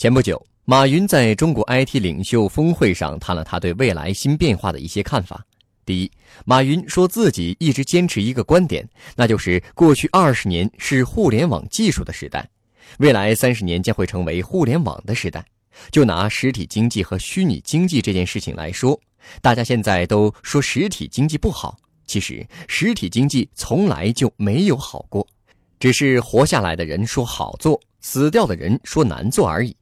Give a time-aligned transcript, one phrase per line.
[0.00, 5.44] 前不久，马云在中国 IT 领袖峰会上谈了他对未来新变化的一些看法。
[5.84, 6.10] 第一，
[6.46, 12.48] 马云说自己一直坚持一个观点，那就是过去二十年是互联网技术的时代，
[12.98, 15.44] 未来三十年将会成为互联网的时代。
[15.90, 18.98] 就拿实体经济和虚拟经济这件事情来说，
[19.42, 21.76] 大家现在都说实体经济不好，
[22.06, 25.28] 其实实体经济从来就没有好过，
[25.78, 29.76] 只是活下来的人说好做，死掉的人说难做而已。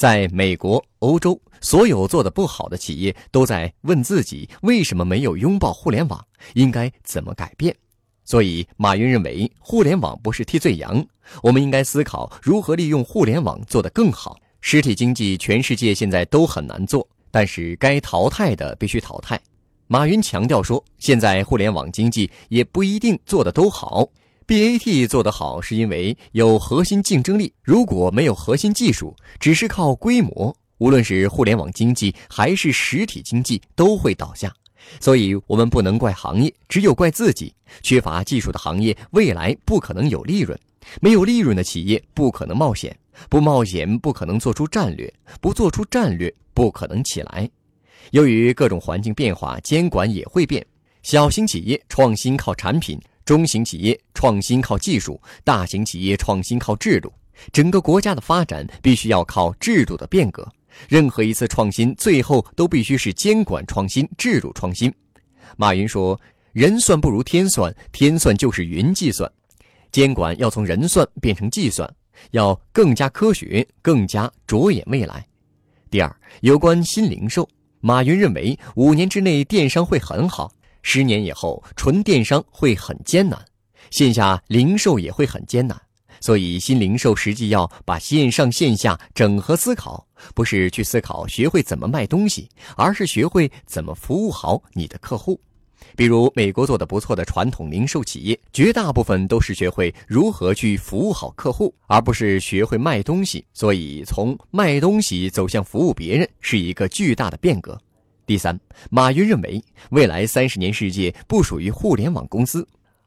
[0.00, 7.76] 在美国、欧洲，所有做的不好的企业都在问自己为什么没有拥抱互联网，应该怎么改变。
[8.24, 11.06] 所以，马云认为互联网不是替罪羊，
[11.42, 14.38] 我们应该思考如何利用互联网做得更好。
[14.62, 19.38] 实体经济全世界现在都很难做，但是该淘汰的必须淘汰。
[19.86, 24.08] 马云强调说，现在互联网经济也不一定做得都好。
[24.50, 27.54] BAT 做得好，是因为有核心竞争力。
[27.62, 34.52] 如果没有核心技术，只是靠规模，无论是互联网经济还是实体经济都会倒下。
[34.98, 37.54] 所以，我们不能怪行业，只有怪自己。
[37.80, 40.58] 缺乏技术的行业，未来不可能有利润；
[41.00, 42.92] 没有利润的企业，不可能冒险；
[43.28, 45.08] 不冒险，不可能做出战略；
[45.40, 47.48] 不做出战略，不可能起来。
[48.10, 50.66] 由于各种环境变化，监管也会变。
[51.04, 53.00] 小型企业创新靠产品。
[53.30, 57.12] 中型企业创新靠技术，大型企业创新靠制度。
[57.52, 60.44] 整个国家的发展必须要靠制度的变革。
[60.88, 64.92] 任何一次创新，最后都必须是监管创新、制度创新。
[65.56, 66.20] 马云说
[66.50, 69.30] ：“人算不如天算，天算就是云计算。
[69.92, 71.88] 监管要从人算变成计算，
[72.32, 75.24] 要更加科学，更加着眼未来。”
[75.88, 80.52] 第二，有关新零售，马云认为五年之内电商会很好。
[80.82, 83.38] 十年以后，纯电商会很艰难，
[83.90, 85.80] 线下零售也会很艰难，
[86.20, 95.40] 所以新零售实际要把线上线下整合思考，不是去思考学会怎么卖东西，而是学会怎么服务好你的客户。
[95.96, 103.44] 比如美国做的不错的传统零售企业，绝大部分都是学会如何去服务好客户，而不是学会卖东西。
[103.54, 107.80] 所以从卖东西走向服务别人，是一个巨大的变革。
[108.30, 108.56] 第三，
[108.90, 109.60] 马云认为，
[109.90, 112.64] 未来三十年世界不属于互联网公司，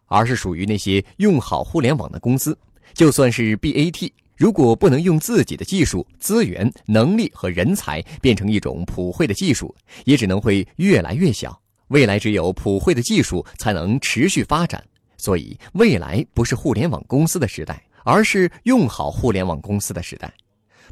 [0.07, 2.57] 而是属于那些用好互联网的公司。
[2.93, 9.73] 就算是 BAT，如果不能用自己的技术、资源、能力和人才变成一种普惠的技术，
[10.03, 11.57] 也只能会越来越小。
[11.87, 14.83] 未来只有普惠的技术才能持续发展。
[15.15, 20.29] 所以，未来不是互联网公司的时代，而是用好互联网公司的时代。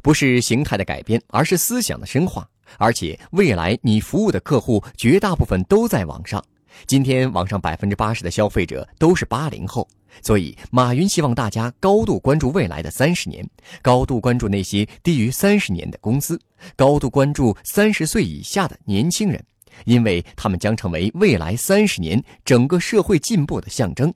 [0.02, 2.48] 不是形态的改变，而是思想的深化。
[2.78, 6.42] 而且未来你服务的客户绝大部分都在网上，
[6.86, 9.86] 今天网上百分之八十的消费者都是八零后，
[10.22, 13.46] 所以马云希望大家高度关注未来的三十年，
[13.82, 16.40] 高度关注那些低于三十年的公司，
[16.76, 19.44] 高度关注三十岁以下的年轻人，
[19.84, 24.12] 因为他们将成为未来三十年整个社会进步的象征。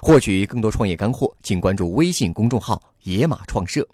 [0.00, 3.86] 获取更多创业干货，请关注微信公众号“野马创社”。